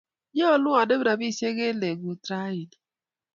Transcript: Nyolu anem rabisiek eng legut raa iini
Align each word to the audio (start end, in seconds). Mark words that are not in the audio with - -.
Nyolu 0.35 0.69
anem 0.79 1.01
rabisiek 1.07 1.57
eng 1.65 1.77
legut 1.81 2.21
raa 2.29 2.49
iini 2.55 2.77